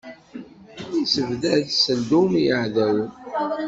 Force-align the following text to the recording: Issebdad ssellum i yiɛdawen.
Issebdad 1.03 1.63
ssellum 1.71 2.29
i 2.39 2.41
yiɛdawen. 2.45 3.09